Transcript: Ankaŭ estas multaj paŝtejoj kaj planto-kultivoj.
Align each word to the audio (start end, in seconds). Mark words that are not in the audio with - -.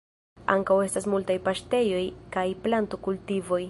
Ankaŭ 0.53 0.77
estas 0.85 1.07
multaj 1.13 1.37
paŝtejoj 1.51 2.03
kaj 2.37 2.51
planto-kultivoj. 2.67 3.59